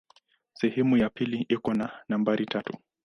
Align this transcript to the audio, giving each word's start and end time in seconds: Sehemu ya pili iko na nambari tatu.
Sehemu 0.53 0.97
ya 0.97 1.09
pili 1.09 1.45
iko 1.49 1.73
na 1.73 1.89
nambari 2.09 2.45
tatu. 2.45 2.73